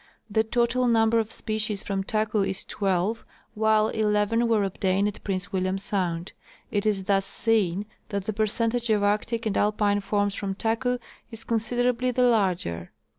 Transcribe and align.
The 0.31 0.43
total 0.43 0.87
number 0.87 1.19
of 1.19 1.31
species 1.31 1.83
from 1.83 2.03
Taku 2.03 2.41
is 2.41 2.65
twelve, 2.65 3.23
vi^hile 3.55 3.93
eleven 3.93 4.47
were 4.47 4.63
obtained 4.63 5.07
at 5.07 5.23
Prince 5.23 5.53
William 5.53 5.77
sound. 5.77 6.31
It 6.71 6.87
is 6.87 7.03
thus 7.03 7.23
seen 7.23 7.85
that 8.09 8.25
the 8.25 8.33
percentage 8.33 8.89
of 8.89 9.03
arctic 9.03 9.45
and 9.45 9.55
alpine 9.55 9.99
forms 9.99 10.33
from 10.33 10.55
Taku 10.55 10.97
is 11.29 11.43
considerably 11.43 12.09
the 12.09 12.23
larger. 12.23 12.89